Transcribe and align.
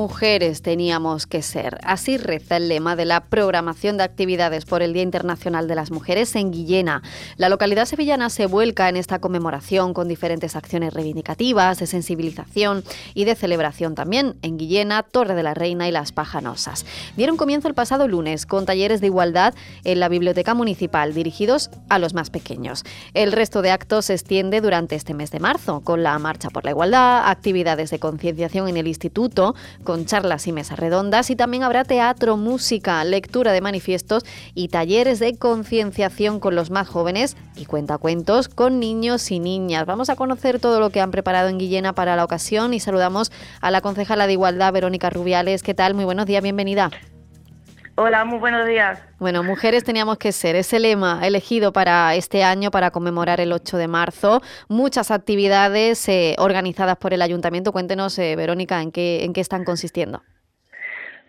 Mujeres 0.00 0.62
teníamos 0.62 1.26
que 1.26 1.42
ser. 1.42 1.76
Así 1.84 2.16
reza 2.16 2.56
el 2.56 2.70
lema 2.70 2.96
de 2.96 3.04
la 3.04 3.24
programación 3.24 3.98
de 3.98 4.04
actividades 4.04 4.64
por 4.64 4.80
el 4.80 4.94
Día 4.94 5.02
Internacional 5.02 5.68
de 5.68 5.74
las 5.74 5.90
Mujeres 5.90 6.34
en 6.36 6.50
Guillena. 6.50 7.02
La 7.36 7.50
localidad 7.50 7.84
sevillana 7.84 8.30
se 8.30 8.46
vuelca 8.46 8.88
en 8.88 8.96
esta 8.96 9.18
conmemoración 9.18 9.92
con 9.92 10.08
diferentes 10.08 10.56
acciones 10.56 10.94
reivindicativas, 10.94 11.80
de 11.80 11.86
sensibilización 11.86 12.82
y 13.12 13.26
de 13.26 13.34
celebración 13.34 13.94
también 13.94 14.36
en 14.40 14.56
Guillena, 14.56 15.02
Torre 15.02 15.34
de 15.34 15.42
la 15.42 15.52
Reina 15.52 15.86
y 15.86 15.92
Las 15.92 16.12
Pajanosas. 16.12 16.86
Dieron 17.14 17.36
comienzo 17.36 17.68
el 17.68 17.74
pasado 17.74 18.08
lunes 18.08 18.46
con 18.46 18.64
talleres 18.64 19.02
de 19.02 19.08
igualdad 19.08 19.52
en 19.84 20.00
la 20.00 20.08
Biblioteca 20.08 20.54
Municipal 20.54 21.12
dirigidos 21.12 21.68
a 21.90 21.98
los 21.98 22.14
más 22.14 22.30
pequeños. 22.30 22.84
El 23.12 23.32
resto 23.32 23.60
de 23.60 23.70
actos 23.70 24.06
se 24.06 24.14
extiende 24.14 24.62
durante 24.62 24.96
este 24.96 25.12
mes 25.12 25.30
de 25.30 25.40
marzo 25.40 25.82
con 25.82 26.02
la 26.02 26.18
Marcha 26.18 26.48
por 26.48 26.64
la 26.64 26.70
Igualdad, 26.70 27.28
actividades 27.28 27.90
de 27.90 27.98
concienciación 27.98 28.66
en 28.66 28.78
el 28.78 28.86
Instituto, 28.86 29.54
con 29.90 30.06
charlas 30.06 30.46
y 30.46 30.52
mesas 30.52 30.78
redondas 30.78 31.30
y 31.30 31.34
también 31.34 31.64
habrá 31.64 31.82
teatro, 31.82 32.36
música, 32.36 33.02
lectura 33.02 33.50
de 33.50 33.60
manifiestos 33.60 34.24
y 34.54 34.68
talleres 34.68 35.18
de 35.18 35.36
concienciación 35.36 36.38
con 36.38 36.54
los 36.54 36.70
más 36.70 36.88
jóvenes 36.88 37.36
y 37.56 37.64
cuentacuentos 37.64 38.48
con 38.48 38.78
niños 38.78 39.32
y 39.32 39.40
niñas. 39.40 39.86
Vamos 39.86 40.08
a 40.08 40.14
conocer 40.14 40.60
todo 40.60 40.78
lo 40.78 40.90
que 40.90 41.00
han 41.00 41.10
preparado 41.10 41.48
en 41.48 41.58
Guillena 41.58 41.92
para 41.92 42.14
la 42.14 42.22
ocasión 42.22 42.72
y 42.72 42.78
saludamos 42.78 43.32
a 43.60 43.72
la 43.72 43.80
concejala 43.80 44.28
de 44.28 44.34
Igualdad, 44.34 44.72
Verónica 44.72 45.10
Rubiales. 45.10 45.64
¿Qué 45.64 45.74
tal? 45.74 45.94
Muy 45.94 46.04
buenos 46.04 46.26
días, 46.26 46.44
bienvenida. 46.44 46.92
Hola, 48.02 48.24
muy 48.24 48.38
buenos 48.38 48.66
días. 48.66 49.06
Bueno, 49.18 49.42
mujeres 49.42 49.84
teníamos 49.84 50.16
que 50.16 50.32
ser. 50.32 50.56
Ese 50.56 50.80
lema 50.80 51.20
elegido 51.22 51.70
para 51.70 52.14
este 52.14 52.42
año, 52.42 52.70
para 52.70 52.90
conmemorar 52.92 53.40
el 53.40 53.52
8 53.52 53.76
de 53.76 53.88
marzo. 53.88 54.40
Muchas 54.70 55.10
actividades 55.10 56.08
eh, 56.08 56.34
organizadas 56.38 56.96
por 56.96 57.12
el 57.12 57.20
ayuntamiento. 57.20 57.72
Cuéntenos, 57.72 58.18
eh, 58.18 58.36
Verónica, 58.36 58.80
¿en 58.80 58.90
qué, 58.90 59.22
en 59.22 59.34
qué 59.34 59.42
están 59.42 59.64
consistiendo. 59.64 60.22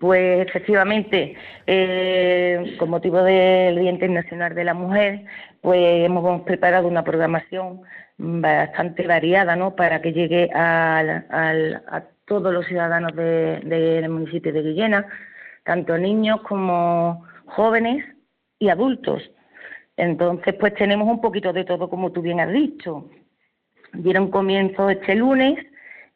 Pues 0.00 0.44
efectivamente, 0.48 1.36
eh, 1.68 2.74
con 2.80 2.90
motivo 2.90 3.22
del 3.22 3.78
Día 3.78 3.90
Internacional 3.92 4.52
de 4.52 4.64
la 4.64 4.74
Mujer, 4.74 5.24
pues 5.60 6.04
hemos 6.04 6.40
preparado 6.40 6.88
una 6.88 7.04
programación 7.04 7.82
bastante 8.18 9.06
variada, 9.06 9.54
¿no? 9.54 9.76
Para 9.76 10.02
que 10.02 10.12
llegue 10.12 10.50
a 10.52 12.02
todos 12.24 12.52
los 12.52 12.66
ciudadanos 12.66 13.14
del 13.14 14.08
municipio 14.08 14.52
de 14.52 14.62
Guillena 14.62 15.06
tanto 15.66 15.98
niños 15.98 16.40
como 16.42 17.26
jóvenes 17.46 18.04
y 18.58 18.68
adultos. 18.68 19.30
Entonces, 19.96 20.54
pues 20.54 20.74
tenemos 20.74 21.08
un 21.08 21.20
poquito 21.20 21.52
de 21.52 21.64
todo, 21.64 21.90
como 21.90 22.12
tú 22.12 22.22
bien 22.22 22.40
has 22.40 22.52
dicho. 22.52 23.10
Dieron 23.92 24.30
comienzo 24.30 24.88
este 24.88 25.14
lunes 25.14 25.58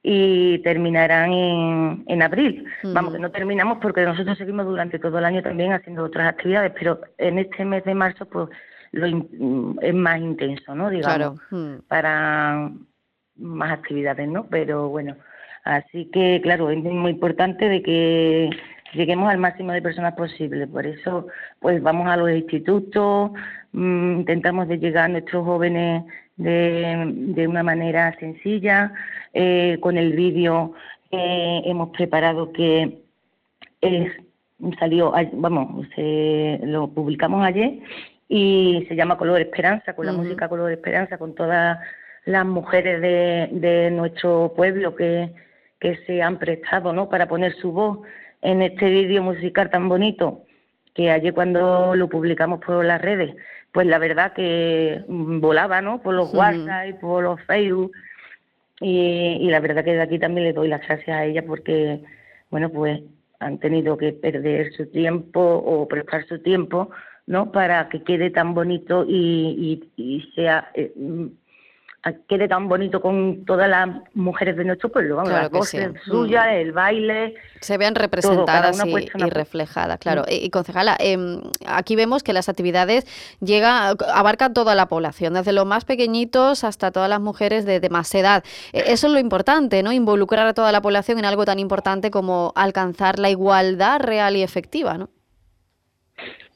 y 0.03 0.59
terminarán 0.61 1.33
en, 1.33 2.05
en 2.07 2.23
abril. 2.23 2.65
Vamos, 2.85 3.13
que 3.13 3.19
no 3.19 3.31
terminamos 3.31 3.79
porque 3.83 4.03
nosotros 4.03 4.39
seguimos 4.39 4.67
durante 4.67 4.99
todo 4.99 5.19
el 5.19 5.25
año 5.25 5.43
también 5.43 5.73
haciendo 5.73 6.05
otras 6.05 6.29
actividades, 6.29 6.73
pero 6.79 7.01
en 7.19 7.39
este 7.39 7.65
mes 7.65 7.85
de 7.85 7.95
marzo, 7.95 8.27
pues 8.27 8.49
lo 8.93 9.07
es 9.83 9.95
más 9.95 10.21
intenso, 10.21 10.75
¿no? 10.75 10.91
Digamos, 10.91 11.41
para 11.89 12.71
más 13.37 13.73
actividades, 13.73 14.29
¿no? 14.29 14.47
Pero 14.47 14.89
bueno, 14.89 15.17
así 15.65 16.11
que, 16.13 16.41
claro, 16.43 16.71
es 16.71 16.79
muy 16.83 17.13
importante 17.13 17.69
de 17.69 17.83
que 17.83 18.51
lleguemos 18.93 19.31
al 19.31 19.39
máximo 19.39 19.73
de 19.73 19.83
personas 19.83 20.15
posible. 20.15 20.67
Por 20.67 20.87
eso, 20.87 21.27
pues 21.59 21.83
vamos 21.83 22.09
a 22.09 22.17
los 22.17 22.31
institutos, 22.31 23.33
mm, 23.73 24.21
intentamos 24.21 24.69
de 24.69 24.79
llegar 24.79 25.05
a 25.05 25.09
nuestros 25.09 25.45
jóvenes 25.45 26.05
de, 26.37 27.13
de 27.35 27.49
una 27.49 27.63
manera 27.63 28.17
sencilla, 28.19 28.93
eh, 29.35 29.79
con 29.81 29.97
el 29.97 30.13
vídeo 30.13 30.73
que 31.11 31.63
hemos 31.65 31.91
preparado 31.91 32.53
que 32.53 33.03
es, 33.81 34.13
salió, 34.79 35.13
vamos, 35.33 35.87
se, 35.95 36.61
lo 36.65 36.89
publicamos 36.89 37.45
ayer 37.45 37.79
y 38.29 38.85
se 38.89 38.95
llama 38.95 39.19
Color 39.19 39.41
Esperanza, 39.41 39.95
con 39.95 40.07
la 40.07 40.13
música 40.13 40.49
Color 40.49 40.71
Esperanza, 40.73 41.19
con 41.19 41.35
todas 41.35 41.79
las 42.27 42.47
mujeres 42.47 43.01
de, 43.01 43.49
de 43.53 43.91
nuestro 43.91 44.53
pueblo 44.55 44.95
que, 44.95 45.33
que 45.81 45.97
se 46.07 46.23
han 46.23 46.39
prestado 46.39 46.93
¿no? 46.93 47.09
para 47.09 47.27
poner 47.27 47.55
su 47.57 47.73
voz 47.73 48.01
en 48.43 48.63
este 48.63 48.89
vídeo 48.91 49.23
musical 49.23 49.71
tan 49.71 49.89
bonito 49.89 50.45
que 50.95 51.11
ayer 51.11 51.33
cuando 51.33 51.95
lo 51.95 52.09
publicamos 52.09 52.61
por 52.61 52.85
las 52.85 53.01
redes, 53.01 53.35
pues 53.73 53.87
la 53.87 53.99
verdad 53.99 54.33
que 54.33 55.05
volaba, 55.09 55.81
¿no? 55.81 56.03
Por 56.03 56.15
los 56.15 56.35
WhatsApp 56.35 56.89
y 56.89 56.93
por 56.95 57.23
los 57.23 57.41
Facebook. 57.43 57.93
Y, 58.81 59.39
y 59.41 59.51
la 59.51 59.61
verdad 59.61 59.85
que 59.85 59.93
de 59.93 60.03
aquí 60.03 60.19
también 60.19 60.47
le 60.49 60.53
doy 60.53 60.69
las 60.69 60.87
gracias 60.87 61.17
a 61.17 61.25
ella 61.25 61.45
porque, 61.47 62.01
bueno, 62.51 62.71
pues 62.71 63.01
han 63.39 63.59
tenido 63.59 63.97
que 63.97 64.13
perder 64.13 64.73
su 64.73 64.87
tiempo 64.87 65.41
o 65.41 65.87
prestar 65.89 66.27
su 66.27 66.39
tiempo, 66.41 66.91
¿no? 67.27 67.53
Para 67.53 67.89
que 67.89 68.03
quede 68.03 68.31
tan 68.31 68.55
bonito 68.55 69.05
y, 69.07 69.89
y, 69.97 70.33
sea 70.35 70.71
eh, 70.75 70.93
quede 72.29 72.49
tan 72.49 72.69
bonito 72.69 73.01
con 73.01 73.45
todas 73.45 73.69
las 73.69 73.89
mujeres 74.15 74.57
de 74.57 74.65
nuestro 74.65 74.89
pueblo, 74.89 75.17
vamos, 75.17 75.33
la 75.33 75.49
voz 75.49 75.71
suya, 76.05 76.47
mm. 76.47 76.55
el 76.55 76.73
baile. 76.73 77.35
Se 77.61 77.77
vean 77.77 77.95
representadas 77.95 78.83
y, 78.87 79.29
reflejadas, 79.29 79.99
claro. 79.99 80.23
Mm. 80.23 80.31
Y, 80.31 80.51
concejala, 80.51 80.97
em, 80.99 81.43
aquí 81.67 81.97
vemos 81.97 82.23
que 82.23 82.33
las 82.33 82.49
actividades 82.49 83.07
llega, 83.41 83.91
abarcan 84.15 84.55
toda 84.55 84.75
la 84.75 84.87
población, 84.87 85.35
desde 85.35 85.53
los 85.53 85.67
más 85.67 85.85
pequeñitos 85.85 86.65
hasta 86.65 86.91
todas 86.91 87.11
las 87.11 87.21
mujeres 87.21 87.67
de, 87.67 87.81
de 87.81 87.91
más 87.91 88.15
edad. 88.15 88.45
E, 88.73 88.93
eso 88.93 89.09
es 89.09 89.13
lo 89.13 89.19
importante, 89.19 89.83
¿no? 89.83 89.93
Involucrar 89.93 90.47
a 90.47 90.55
toda 90.55 90.73
la 90.73 90.81
población 90.81 91.19
en 91.19 91.27
algo 91.27 91.45
tan 91.45 91.59
importante 91.59 92.11
como 92.11 92.53
alcanzar 92.57 93.19
la 93.19 93.29
igualdad 93.29 94.01
real 94.01 94.37
y 94.37 94.43
efectiva, 94.43 94.97
¿no? 94.97 95.11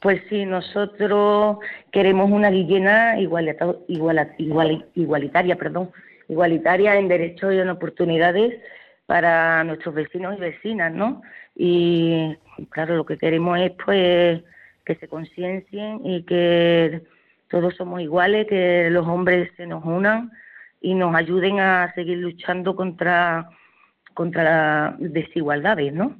Pues 0.01 0.21
sí, 0.29 0.45
nosotros 0.45 1.57
queremos 1.91 2.29
una 2.29 2.51
Guillena 2.51 3.19
igualitaria, 3.19 5.55
perdón, 5.55 5.91
igualitaria 6.27 6.97
en 6.97 7.07
derechos 7.07 7.53
y 7.53 7.59
en 7.59 7.69
oportunidades 7.69 8.61
para 9.05 9.63
nuestros 9.63 9.95
vecinos 9.95 10.35
y 10.37 10.41
vecinas, 10.41 10.93
¿no? 10.93 11.21
Y 11.55 12.35
claro, 12.69 12.95
lo 12.95 13.05
que 13.05 13.17
queremos 13.17 13.59
es 13.59 13.71
pues 13.83 14.43
que 14.85 14.95
se 14.95 15.07
conciencien 15.07 16.01
y 16.05 16.23
que 16.23 17.01
todos 17.49 17.75
somos 17.75 18.01
iguales, 18.01 18.47
que 18.47 18.89
los 18.91 19.07
hombres 19.07 19.49
se 19.57 19.65
nos 19.65 19.83
unan 19.85 20.31
y 20.81 20.93
nos 20.93 21.15
ayuden 21.15 21.59
a 21.59 21.91
seguir 21.95 22.19
luchando 22.19 22.75
contra 22.75 23.49
contra 24.15 24.43
las 24.43 24.95
desigualdades, 24.97 25.93
¿no? 25.93 26.15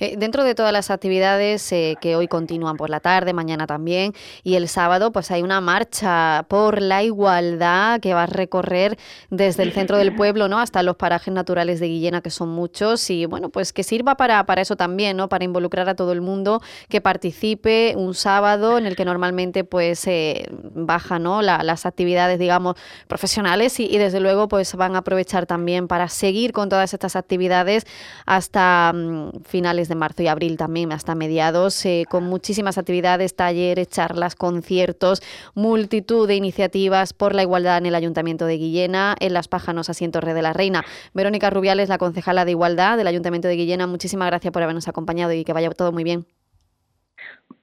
Eh, 0.00 0.16
dentro 0.16 0.44
de 0.44 0.54
todas 0.54 0.72
las 0.72 0.90
actividades 0.90 1.70
eh, 1.70 1.96
que 2.00 2.16
hoy 2.16 2.26
continúan 2.26 2.78
por 2.78 2.88
la 2.88 3.00
tarde, 3.00 3.34
mañana 3.34 3.66
también, 3.66 4.14
y 4.42 4.54
el 4.56 4.66
sábado, 4.66 5.12
pues 5.12 5.30
hay 5.30 5.42
una 5.42 5.60
marcha 5.60 6.46
por 6.48 6.80
la 6.80 7.02
igualdad 7.02 8.00
que 8.00 8.14
va 8.14 8.24
a 8.24 8.26
recorrer 8.26 8.96
desde 9.28 9.62
el 9.62 9.72
centro 9.72 9.98
del 9.98 10.14
pueblo, 10.14 10.48
¿no? 10.48 10.58
Hasta 10.58 10.82
los 10.82 10.96
parajes 10.96 11.32
naturales 11.32 11.80
de 11.80 11.88
Guillena, 11.88 12.22
que 12.22 12.30
son 12.30 12.48
muchos, 12.48 13.08
y 13.10 13.26
bueno, 13.26 13.50
pues 13.50 13.74
que 13.74 13.82
sirva 13.82 14.16
para, 14.16 14.44
para 14.46 14.62
eso 14.62 14.76
también, 14.76 15.18
¿no? 15.18 15.28
Para 15.28 15.44
involucrar 15.44 15.90
a 15.90 15.94
todo 15.94 16.12
el 16.12 16.22
mundo 16.22 16.62
que 16.88 17.02
participe 17.02 17.92
un 17.94 18.14
sábado 18.14 18.78
en 18.78 18.86
el 18.86 18.96
que 18.96 19.04
normalmente 19.04 19.64
pues 19.64 20.06
eh, 20.06 20.48
baja, 20.50 21.18
¿no? 21.18 21.42
las 21.42 21.84
actividades, 21.84 22.38
digamos, 22.38 22.76
profesionales 23.06 23.78
y, 23.80 23.84
y 23.84 23.98
desde 23.98 24.18
luego 24.18 24.48
pues 24.48 24.74
van 24.76 24.94
a 24.96 25.00
aprovechar 25.00 25.44
también 25.44 25.88
para 25.88 26.08
seguir 26.08 26.52
con 26.52 26.70
todas 26.70 26.94
estas 26.94 27.01
estas 27.02 27.16
actividades 27.16 27.84
hasta 28.26 28.92
mm, 28.94 29.42
finales 29.44 29.88
de 29.88 29.96
marzo 29.96 30.22
y 30.22 30.28
abril 30.28 30.56
también, 30.56 30.92
hasta 30.92 31.16
mediados, 31.16 31.84
eh, 31.84 32.04
con 32.08 32.24
muchísimas 32.24 32.78
actividades, 32.78 33.34
talleres, 33.34 33.88
charlas, 33.88 34.36
conciertos, 34.36 35.20
multitud 35.54 36.28
de 36.28 36.36
iniciativas 36.36 37.12
por 37.12 37.34
la 37.34 37.42
igualdad 37.42 37.78
en 37.78 37.86
el 37.86 37.94
Ayuntamiento 37.96 38.46
de 38.46 38.56
Guillena, 38.56 39.16
en 39.18 39.34
Las 39.34 39.48
Pájanos, 39.48 39.90
asiento 39.90 40.12
Torre 40.12 40.34
de 40.34 40.42
la 40.42 40.52
Reina. 40.52 40.84
Verónica 41.14 41.50
Rubiales, 41.50 41.88
la 41.88 41.98
concejala 41.98 42.44
de 42.44 42.50
Igualdad 42.52 42.98
del 42.98 43.06
Ayuntamiento 43.06 43.48
de 43.48 43.56
Guillena, 43.56 43.86
muchísimas 43.86 44.28
gracias 44.28 44.52
por 44.52 44.62
habernos 44.62 44.86
acompañado 44.86 45.32
y 45.32 45.42
que 45.42 45.52
vaya 45.52 45.70
todo 45.70 45.90
muy 45.90 46.04
bien. 46.04 46.26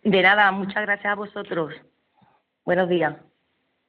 De 0.03 0.21
nada, 0.21 0.51
muchas 0.51 0.81
gracias 0.81 1.11
a 1.11 1.15
vosotros. 1.15 1.73
Buenos 2.65 2.89
días. 2.89 3.28